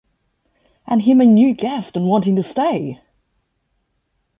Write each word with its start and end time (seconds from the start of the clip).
And 0.87 1.03
him 1.03 1.21
a 1.21 1.25
new 1.25 1.53
guest 1.53 1.95
and 1.95 2.07
wanting 2.07 2.35
to 2.37 2.41
stay! 2.41 3.01